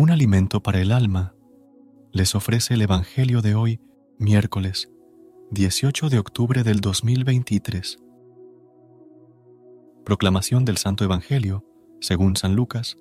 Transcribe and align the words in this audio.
Un 0.00 0.10
alimento 0.10 0.62
para 0.62 0.80
el 0.80 0.92
alma, 0.92 1.34
les 2.10 2.34
ofrece 2.34 2.72
el 2.72 2.80
Evangelio 2.80 3.42
de 3.42 3.54
hoy, 3.54 3.82
miércoles 4.18 4.90
18 5.50 6.08
de 6.08 6.18
octubre 6.18 6.62
del 6.62 6.80
2023. 6.80 7.98
Proclamación 10.02 10.64
del 10.64 10.78
Santo 10.78 11.04
Evangelio, 11.04 11.66
según 12.00 12.36
San 12.36 12.56
Lucas, 12.56 12.96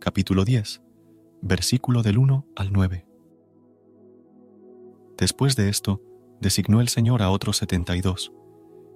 capítulo 0.00 0.44
10, 0.44 0.82
versículo 1.40 2.02
del 2.02 2.18
1 2.18 2.44
al 2.56 2.72
9. 2.72 3.06
Después 5.18 5.54
de 5.54 5.68
esto, 5.68 6.02
designó 6.40 6.80
el 6.80 6.88
Señor 6.88 7.22
a 7.22 7.30
otros 7.30 7.58
setenta 7.58 7.94
y 7.94 8.00
dos, 8.00 8.32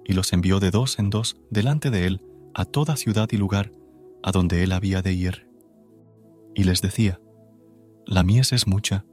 y 0.03 0.11
los 0.11 0.33
envió 0.33 0.59
de 0.59 0.71
dos 0.71 0.99
en 0.99 1.09
dos 1.09 1.37
delante 1.49 1.89
de 1.89 2.05
él 2.05 2.21
a 2.53 2.65
toda 2.65 2.97
ciudad 2.97 3.29
y 3.31 3.37
lugar 3.37 3.71
a 4.23 4.33
donde 4.33 4.61
él 4.61 4.73
había 4.73 5.01
de 5.01 5.13
ir. 5.13 5.49
Y 6.53 6.65
les 6.65 6.81
decía, 6.81 7.21
la 8.07 8.23
mies 8.23 8.53
es 8.53 8.67
mucha, 8.67 9.05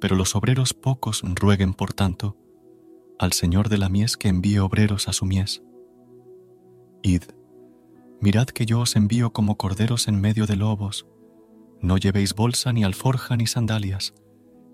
pero 0.00 0.14
los 0.14 0.36
obreros 0.36 0.72
pocos 0.72 1.22
rueguen 1.22 1.74
por 1.74 1.92
tanto 1.92 2.36
al 3.18 3.34
Señor 3.34 3.68
de 3.68 3.76
la 3.76 3.90
mies 3.90 4.16
que 4.16 4.28
envíe 4.28 4.58
obreros 4.60 5.06
a 5.06 5.12
su 5.12 5.26
mies. 5.26 5.62
Id, 7.02 7.24
mirad 8.20 8.46
que 8.46 8.64
yo 8.64 8.80
os 8.80 8.96
envío 8.96 9.32
como 9.34 9.56
corderos 9.56 10.08
en 10.08 10.18
medio 10.18 10.46
de 10.46 10.56
lobos, 10.56 11.06
no 11.82 11.98
llevéis 11.98 12.34
bolsa 12.34 12.72
ni 12.72 12.82
alforja 12.82 13.36
ni 13.36 13.46
sandalias, 13.46 14.14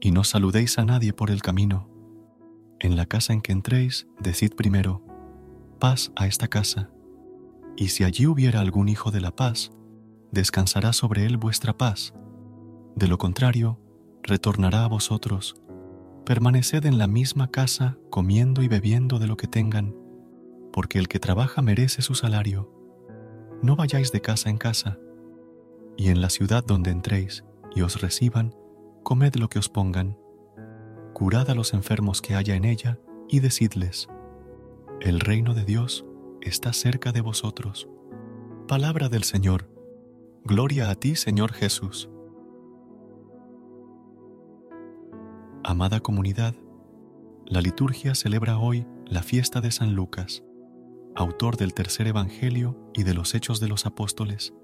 y 0.01 0.13
no 0.13 0.23
saludéis 0.23 0.79
a 0.79 0.85
nadie 0.85 1.13
por 1.13 1.31
el 1.31 1.43
camino. 1.43 1.91
En 2.79 2.95
la 2.95 3.07
casa 3.07 3.33
en 3.33 3.41
que 3.41 3.51
entréis, 3.51 4.07
decid 4.21 4.53
primero, 4.55 5.03
paz 5.81 6.13
a 6.15 6.29
esta 6.29 6.47
casa, 6.47 6.91
y 7.77 7.89
si 7.89 8.05
allí 8.05 8.27
hubiera 8.27 8.61
algún 8.61 8.89
hijo 8.89 9.11
de 9.11 9.23
la 9.23 9.35
paz, 9.35 9.73
descansará 10.31 10.93
sobre 10.93 11.27
él 11.27 11.37
vuestra 11.37 11.77
paz 11.77 12.15
de 12.97 13.09
lo 13.09 13.19
contrario, 13.19 13.79
retornará 14.23 14.85
a 14.85 14.89
vosotros. 14.89 15.55
Permaneced 16.25 16.87
en 16.87 16.97
la 16.97 17.07
misma 17.07 17.51
casa 17.51 17.99
comiendo 18.11 18.63
y 18.63 18.69
bebiendo 18.69 19.19
de 19.19 19.27
lo 19.27 19.37
que 19.37 19.47
tengan, 19.47 19.95
porque 20.73 20.99
el 20.99 21.07
que 21.07 21.21
trabaja 21.21 21.61
merece 21.61 22.01
su 22.01 22.15
salario. 22.15 22.73
No 23.63 23.77
vayáis 23.77 24.13
de 24.13 24.23
casa 24.23 24.49
en 24.49 24.57
casa, 24.57 24.99
y 25.97 26.09
en 26.09 26.23
la 26.23 26.31
ciudad 26.31 26.65
donde 26.65 26.91
entréis 26.91 27.45
y 27.75 27.83
os 27.83 28.01
reciban, 28.01 28.55
comed 29.03 29.35
lo 29.37 29.49
que 29.49 29.59
os 29.59 29.69
pongan. 29.69 30.19
Curad 31.13 31.51
a 31.51 31.55
los 31.55 31.75
enfermos 31.75 32.23
que 32.23 32.35
haya 32.35 32.55
en 32.55 32.65
ella 32.65 32.99
y 33.29 33.41
decidles, 33.41 34.09
el 35.01 35.21
reino 35.21 35.53
de 35.53 35.65
Dios 35.65 36.07
está 36.41 36.73
cerca 36.73 37.13
de 37.13 37.21
vosotros. 37.21 37.89
Palabra 38.67 39.11
del 39.11 39.25
Señor. 39.25 39.69
Gloria 40.45 40.89
a 40.89 40.95
ti, 40.95 41.15
Señor 41.15 41.53
Jesús. 41.53 42.09
Amada 45.69 45.99
comunidad, 45.99 46.55
la 47.45 47.61
liturgia 47.61 48.15
celebra 48.15 48.57
hoy 48.57 48.87
la 49.05 49.25
fiesta 49.25 49.61
de 49.61 49.73
San 49.73 49.97
Lucas, 49.97 50.45
autor 51.17 51.57
del 51.57 51.75
tercer 51.75 52.07
Evangelio 52.07 52.79
y 52.95 53.03
de 53.03 53.15
los 53.15 53.35
Hechos 53.35 53.59
de 53.59 53.67
los 53.67 53.85
Apóstoles, 53.85 54.55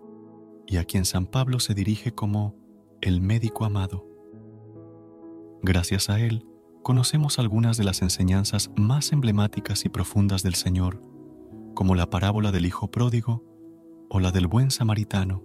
y 0.64 0.76
a 0.76 0.84
quien 0.84 1.04
San 1.04 1.26
Pablo 1.26 1.58
se 1.58 1.74
dirige 1.74 2.14
como 2.14 2.54
el 3.00 3.20
médico 3.20 3.64
amado. 3.64 4.06
Gracias 5.60 6.08
a 6.08 6.20
él, 6.20 6.46
conocemos 6.84 7.40
algunas 7.40 7.76
de 7.76 7.82
las 7.82 8.00
enseñanzas 8.00 8.70
más 8.76 9.10
emblemáticas 9.10 9.84
y 9.84 9.88
profundas 9.88 10.44
del 10.44 10.54
Señor, 10.54 11.02
como 11.74 11.96
la 11.96 12.10
parábola 12.10 12.52
del 12.52 12.64
Hijo 12.64 12.92
Pródigo 12.92 13.42
o 14.08 14.20
la 14.20 14.30
del 14.30 14.46
buen 14.46 14.70
samaritano. 14.70 15.42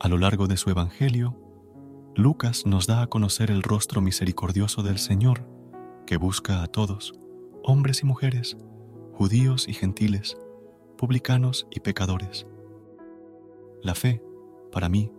A 0.00 0.08
lo 0.08 0.18
largo 0.18 0.48
de 0.48 0.56
su 0.56 0.68
Evangelio, 0.68 1.45
Lucas 2.16 2.64
nos 2.64 2.86
da 2.86 3.02
a 3.02 3.08
conocer 3.08 3.50
el 3.50 3.62
rostro 3.62 4.00
misericordioso 4.00 4.82
del 4.82 4.96
Señor, 4.96 5.46
que 6.06 6.16
busca 6.16 6.62
a 6.62 6.66
todos, 6.66 7.12
hombres 7.62 8.02
y 8.02 8.06
mujeres, 8.06 8.56
judíos 9.12 9.68
y 9.68 9.74
gentiles, 9.74 10.38
publicanos 10.96 11.66
y 11.70 11.80
pecadores. 11.80 12.46
La 13.82 13.94
fe, 13.94 14.22
para 14.72 14.88
mí, 14.88 15.12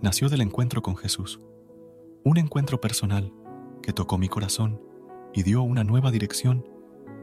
nació 0.00 0.28
del 0.28 0.40
encuentro 0.40 0.82
con 0.82 0.96
Jesús, 0.96 1.40
un 2.22 2.38
encuentro 2.38 2.80
personal 2.80 3.32
que 3.82 3.92
tocó 3.92 4.16
mi 4.16 4.28
corazón 4.28 4.80
y 5.34 5.42
dio 5.42 5.62
una 5.62 5.82
nueva 5.82 6.12
dirección 6.12 6.64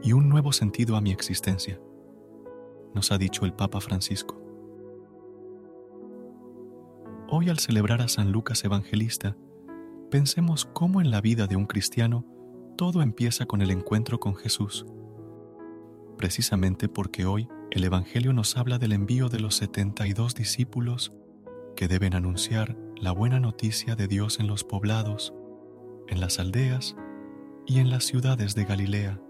y 0.02 0.12
un 0.12 0.28
nuevo 0.28 0.52
sentido 0.52 0.96
a 0.96 1.00
mi 1.00 1.12
existencia, 1.12 1.80
nos 2.92 3.10
ha 3.10 3.16
dicho 3.16 3.46
el 3.46 3.54
Papa 3.54 3.80
Francisco. 3.80 4.43
Hoy 7.36 7.50
al 7.50 7.58
celebrar 7.58 8.00
a 8.00 8.06
San 8.06 8.30
Lucas 8.30 8.64
Evangelista, 8.64 9.36
pensemos 10.08 10.66
cómo 10.66 11.00
en 11.00 11.10
la 11.10 11.20
vida 11.20 11.48
de 11.48 11.56
un 11.56 11.66
cristiano 11.66 12.24
todo 12.76 13.02
empieza 13.02 13.44
con 13.44 13.60
el 13.60 13.72
encuentro 13.72 14.20
con 14.20 14.36
Jesús. 14.36 14.86
Precisamente 16.16 16.88
porque 16.88 17.26
hoy 17.26 17.48
el 17.72 17.82
Evangelio 17.82 18.32
nos 18.32 18.56
habla 18.56 18.78
del 18.78 18.92
envío 18.92 19.28
de 19.30 19.40
los 19.40 19.56
72 19.56 20.36
discípulos 20.36 21.12
que 21.74 21.88
deben 21.88 22.14
anunciar 22.14 22.78
la 23.00 23.10
buena 23.10 23.40
noticia 23.40 23.96
de 23.96 24.06
Dios 24.06 24.38
en 24.38 24.46
los 24.46 24.62
poblados, 24.62 25.34
en 26.06 26.20
las 26.20 26.38
aldeas 26.38 26.94
y 27.66 27.80
en 27.80 27.90
las 27.90 28.04
ciudades 28.04 28.54
de 28.54 28.64
Galilea. 28.64 29.20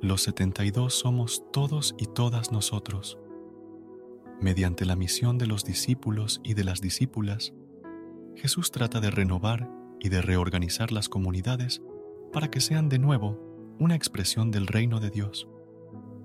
Los 0.00 0.22
72 0.22 0.94
somos 0.94 1.44
todos 1.52 1.94
y 1.98 2.06
todas 2.06 2.50
nosotros 2.50 3.18
Mediante 4.42 4.86
la 4.86 4.96
misión 4.96 5.38
de 5.38 5.46
los 5.46 5.64
discípulos 5.64 6.40
y 6.42 6.54
de 6.54 6.64
las 6.64 6.80
discípulas, 6.80 7.54
Jesús 8.34 8.72
trata 8.72 8.98
de 8.98 9.12
renovar 9.12 9.70
y 10.00 10.08
de 10.08 10.20
reorganizar 10.20 10.90
las 10.90 11.08
comunidades 11.08 11.80
para 12.32 12.50
que 12.50 12.60
sean 12.60 12.88
de 12.88 12.98
nuevo 12.98 13.38
una 13.78 13.94
expresión 13.94 14.50
del 14.50 14.66
reino 14.66 14.98
de 14.98 15.10
Dios. 15.10 15.48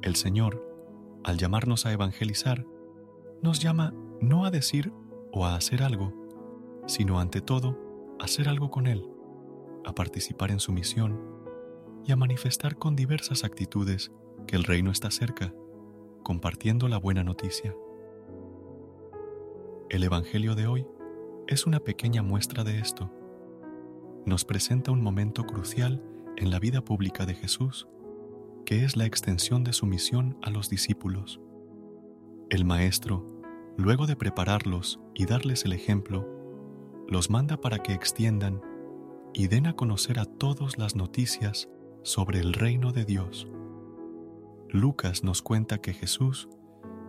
El 0.01 0.15
Señor, 0.15 0.67
al 1.23 1.37
llamarnos 1.37 1.85
a 1.85 1.91
evangelizar, 1.91 2.65
nos 3.43 3.59
llama 3.59 3.93
no 4.19 4.45
a 4.45 4.49
decir 4.49 4.91
o 5.31 5.45
a 5.45 5.53
hacer 5.53 5.83
algo, 5.83 6.11
sino 6.87 7.19
ante 7.19 7.39
todo 7.39 7.77
a 8.19 8.23
hacer 8.23 8.49
algo 8.49 8.71
con 8.71 8.87
Él, 8.87 9.07
a 9.85 9.93
participar 9.93 10.49
en 10.49 10.59
su 10.59 10.71
misión 10.71 11.21
y 12.03 12.13
a 12.13 12.15
manifestar 12.15 12.77
con 12.79 12.95
diversas 12.95 13.43
actitudes 13.43 14.11
que 14.47 14.55
el 14.55 14.63
reino 14.63 14.89
está 14.89 15.11
cerca, 15.11 15.53
compartiendo 16.23 16.87
la 16.87 16.97
buena 16.97 17.23
noticia. 17.23 17.75
El 19.89 20.03
Evangelio 20.03 20.53
de 20.53 20.67
hoy 20.67 20.85
es 21.47 21.65
una 21.65 21.79
pequeña 21.79 22.21
muestra 22.21 22.65
de 22.65 22.79
esto. 22.79 23.09
Nos 24.25 24.43
presenta 24.43 24.91
un 24.91 25.01
momento 25.01 25.45
crucial 25.45 26.03
en 26.35 26.51
la 26.51 26.59
vida 26.59 26.83
pública 26.83 27.25
de 27.25 27.33
Jesús, 27.33 27.87
que 28.65 28.83
es 28.83 28.97
la 28.97 29.05
extensión 29.05 29.63
de 29.63 29.71
su 29.71 29.85
misión 29.85 30.37
a 30.41 30.49
los 30.49 30.69
discípulos. 30.69 31.39
El 32.49 32.65
Maestro, 32.65 33.25
luego 33.77 34.07
de 34.07 34.17
prepararlos 34.17 34.99
y 35.15 35.25
darles 35.25 35.63
el 35.63 35.71
ejemplo, 35.71 36.27
los 37.07 37.29
manda 37.29 37.61
para 37.61 37.79
que 37.79 37.93
extiendan 37.93 38.61
y 39.33 39.47
den 39.47 39.67
a 39.67 39.77
conocer 39.77 40.19
a 40.19 40.25
todos 40.25 40.77
las 40.77 40.97
noticias 40.97 41.69
sobre 42.03 42.41
el 42.41 42.51
reino 42.51 42.91
de 42.91 43.05
Dios. 43.05 43.47
Lucas 44.67 45.23
nos 45.23 45.41
cuenta 45.41 45.77
que 45.77 45.93
Jesús 45.93 46.49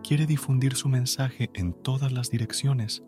quiere 0.03 0.25
difundir 0.25 0.75
su 0.75 0.89
mensaje 0.89 1.49
en 1.53 1.73
todas 1.73 2.11
las 2.11 2.29
direcciones 2.29 3.03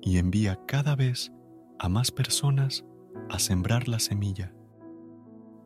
y 0.00 0.18
envía 0.18 0.60
cada 0.66 0.94
vez 0.96 1.32
a 1.78 1.88
más 1.88 2.10
personas 2.10 2.84
a 3.30 3.38
sembrar 3.38 3.88
la 3.88 3.98
semilla. 3.98 4.54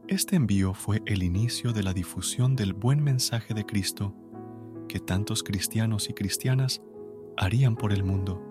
Este 0.08 0.36
envío 0.36 0.74
fue 0.74 1.02
el 1.06 1.22
inicio 1.22 1.72
de 1.72 1.82
la 1.82 1.92
difusión 1.92 2.56
del 2.56 2.74
buen 2.74 3.02
mensaje 3.02 3.54
de 3.54 3.64
Cristo 3.64 4.14
que 4.88 5.00
tantos 5.00 5.42
cristianos 5.42 6.10
y 6.10 6.12
cristianas 6.12 6.82
harían 7.36 7.76
por 7.76 7.92
el 7.92 8.04
mundo. 8.04 8.42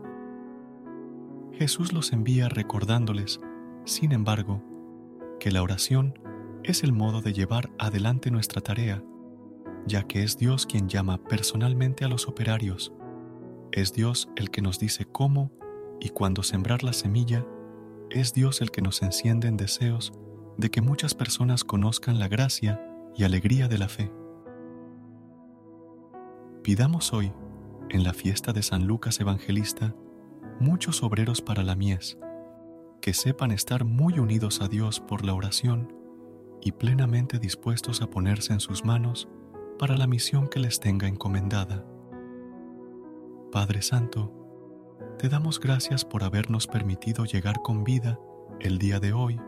Jesús 1.53 1.93
los 1.93 2.13
envía 2.13 2.49
recordándoles, 2.49 3.39
sin 3.85 4.11
embargo, 4.11 4.63
que 5.39 5.51
la 5.51 5.61
oración 5.61 6.17
es 6.63 6.83
el 6.83 6.93
modo 6.93 7.21
de 7.21 7.33
llevar 7.33 7.69
adelante 7.77 8.31
nuestra 8.31 8.61
tarea, 8.61 9.03
ya 9.85 10.03
que 10.03 10.23
es 10.23 10.37
Dios 10.37 10.65
quien 10.65 10.89
llama 10.89 11.23
personalmente 11.23 12.05
a 12.05 12.07
los 12.07 12.27
operarios. 12.27 12.93
Es 13.71 13.93
Dios 13.93 14.29
el 14.35 14.51
que 14.51 14.61
nos 14.61 14.79
dice 14.79 15.05
cómo 15.05 15.51
y 15.99 16.09
cuándo 16.09 16.43
sembrar 16.43 16.83
la 16.83 16.93
semilla, 16.93 17.45
es 18.09 18.33
Dios 18.33 18.61
el 18.61 18.71
que 18.71 18.81
nos 18.81 19.01
enciende 19.01 19.47
en 19.47 19.57
deseos 19.57 20.13
de 20.57 20.69
que 20.69 20.81
muchas 20.81 21.13
personas 21.13 21.63
conozcan 21.63 22.19
la 22.19 22.27
gracia 22.27 22.81
y 23.15 23.23
alegría 23.23 23.67
de 23.67 23.77
la 23.77 23.87
fe. 23.87 24.11
Pidamos 26.63 27.13
hoy, 27.13 27.33
en 27.89 28.03
la 28.03 28.13
fiesta 28.13 28.53
de 28.53 28.61
San 28.61 28.85
Lucas 28.85 29.19
Evangelista, 29.19 29.95
muchos 30.59 31.01
obreros 31.03 31.41
para 31.41 31.63
la 31.63 31.75
mies, 31.75 32.17
que 33.01 33.13
sepan 33.13 33.51
estar 33.51 33.83
muy 33.83 34.19
unidos 34.19 34.61
a 34.61 34.67
Dios 34.67 34.99
por 34.99 35.25
la 35.25 35.33
oración 35.33 35.93
y 36.61 36.73
plenamente 36.73 37.39
dispuestos 37.39 38.01
a 38.01 38.09
ponerse 38.09 38.53
en 38.53 38.59
sus 38.59 38.85
manos 38.85 39.27
para 39.81 39.97
la 39.97 40.05
misión 40.05 40.47
que 40.47 40.59
les 40.59 40.79
tenga 40.79 41.07
encomendada. 41.07 41.83
Padre 43.51 43.81
Santo, 43.81 44.31
te 45.17 45.27
damos 45.27 45.59
gracias 45.59 46.05
por 46.05 46.23
habernos 46.23 46.67
permitido 46.67 47.25
llegar 47.25 47.63
con 47.63 47.83
vida 47.83 48.19
el 48.59 48.77
día 48.77 48.99
de 48.99 49.11
hoy 49.11 49.41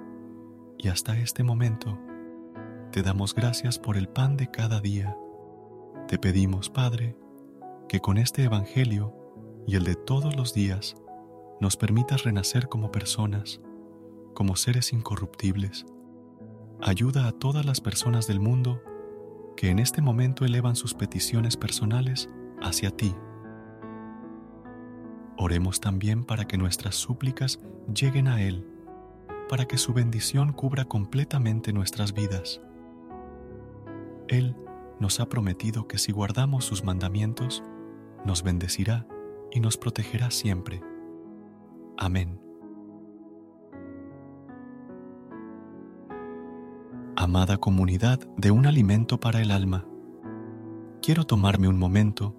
y 0.80 0.88
hasta 0.88 1.20
este 1.20 1.44
momento. 1.44 2.00
Te 2.92 3.04
damos 3.04 3.36
gracias 3.36 3.78
por 3.78 3.96
el 3.96 4.10
pan 4.10 4.36
de 4.36 4.50
cada 4.50 4.82
día. 4.82 5.16
Te 6.08 6.18
pedimos, 6.18 6.72
Padre, 6.72 7.16
que 7.88 8.00
con 8.00 8.18
este 8.18 8.44
Evangelio 8.44 9.14
y 9.68 9.76
el 9.76 9.84
de 9.84 9.94
todos 9.94 10.36
los 10.36 10.56
días 10.56 10.96
nos 11.62 11.78
permitas 11.78 12.24
renacer 12.24 12.70
como 12.70 12.92
personas, 12.92 13.62
como 14.34 14.56
seres 14.56 14.94
incorruptibles. 14.94 15.86
Ayuda 16.82 17.28
a 17.28 17.34
todas 17.34 17.68
las 17.68 17.82
personas 17.82 18.26
del 18.26 18.40
mundo 18.40 18.82
que 19.56 19.70
en 19.70 19.80
este 19.80 20.02
momento 20.02 20.46
elevan 20.46 20.76
sus 20.76 20.94
peticiones 20.94 21.58
personales 21.58 22.30
hacia 22.62 22.92
ti. 22.92 23.16
Oremos 25.38 25.80
también 25.80 26.24
para 26.24 26.46
que 26.46 26.58
nuestras 26.58 26.96
súplicas 26.96 27.60
lleguen 27.94 28.28
a 28.28 28.42
Él, 28.42 28.68
para 29.50 29.66
que 29.66 29.78
su 29.78 29.94
bendición 29.94 30.54
cubra 30.54 30.86
completamente 30.86 31.74
nuestras 31.74 32.14
vidas. 32.14 32.62
Él 34.28 34.56
nos 35.00 35.20
ha 35.20 35.28
prometido 35.28 35.88
que 35.88 35.98
si 35.98 36.12
guardamos 36.12 36.66
sus 36.66 36.84
mandamientos, 36.84 37.64
nos 38.26 38.44
bendecirá 38.44 39.08
y 39.52 39.60
nos 39.60 39.78
protegerá 39.78 40.32
siempre. 40.32 40.82
Amén. 41.98 42.43
Amada 47.24 47.56
comunidad 47.56 48.20
de 48.36 48.52
un 48.52 48.66
alimento 48.66 49.18
para 49.18 49.42
el 49.42 49.52
alma, 49.52 49.86
quiero 51.02 51.24
tomarme 51.24 51.70
un 51.70 51.80
momento 51.80 52.36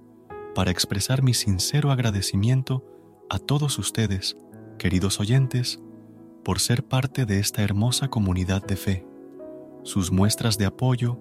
para 0.55 0.71
expresar 0.71 1.23
mi 1.23 1.33
sincero 1.33 1.91
agradecimiento 1.91 2.85
a 3.31 3.39
todos 3.39 3.79
ustedes, 3.79 4.37
queridos 4.77 5.21
oyentes, 5.21 5.81
por 6.45 6.61
ser 6.61 6.85
parte 6.85 7.25
de 7.25 7.39
esta 7.39 7.63
hermosa 7.63 8.09
comunidad 8.09 8.63
de 8.63 8.77
fe. 8.77 9.07
Sus 9.85 10.13
muestras 10.13 10.59
de 10.59 10.67
apoyo, 10.67 11.19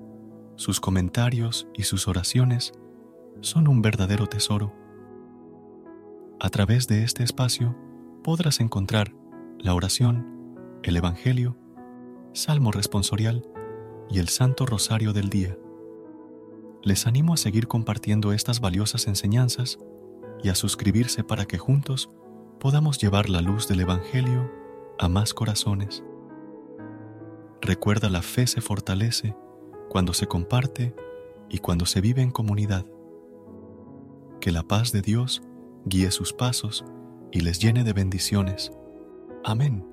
sus 0.57 0.81
comentarios 0.81 1.69
y 1.73 1.83
sus 1.83 2.09
oraciones 2.09 2.73
son 3.39 3.69
un 3.69 3.81
verdadero 3.81 4.27
tesoro. 4.27 4.73
A 6.41 6.49
través 6.49 6.89
de 6.89 7.05
este 7.05 7.23
espacio 7.23 7.77
podrás 8.25 8.59
encontrar 8.59 9.15
la 9.57 9.73
oración, 9.73 10.81
el 10.83 10.97
Evangelio, 10.97 11.62
Salmo 12.33 12.71
responsorial 12.71 13.47
y 14.09 14.17
el 14.17 14.27
Santo 14.27 14.65
Rosario 14.65 15.13
del 15.13 15.29
día. 15.29 15.55
Les 16.81 17.05
animo 17.05 17.35
a 17.35 17.37
seguir 17.37 17.67
compartiendo 17.67 18.33
estas 18.33 18.59
valiosas 18.59 19.07
enseñanzas 19.07 19.77
y 20.41 20.49
a 20.49 20.55
suscribirse 20.55 21.23
para 21.23 21.45
que 21.45 21.59
juntos 21.59 22.09
podamos 22.59 22.97
llevar 22.97 23.29
la 23.29 23.41
luz 23.41 23.67
del 23.67 23.81
Evangelio 23.81 24.51
a 24.97 25.07
más 25.07 25.35
corazones. 25.35 26.03
Recuerda 27.61 28.09
la 28.09 28.23
fe 28.23 28.47
se 28.47 28.61
fortalece 28.61 29.35
cuando 29.89 30.13
se 30.13 30.25
comparte 30.25 30.95
y 31.49 31.59
cuando 31.59 31.85
se 31.85 32.01
vive 32.01 32.23
en 32.23 32.31
comunidad 32.31 32.87
que 34.41 34.51
la 34.51 34.63
paz 34.63 34.91
de 34.91 35.03
Dios 35.03 35.43
guíe 35.85 36.09
sus 36.09 36.33
pasos 36.33 36.83
y 37.31 37.41
les 37.41 37.59
llene 37.59 37.83
de 37.83 37.93
bendiciones. 37.93 38.71
Amén. 39.43 39.92